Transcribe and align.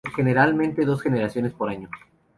Generalmente 0.15 0.83
dos 0.83 0.99
generaciones 1.03 1.51
por 1.53 1.69
año. 1.69 1.87